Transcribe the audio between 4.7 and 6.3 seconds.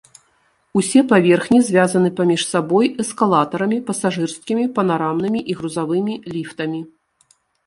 панарамнымі і грузавымі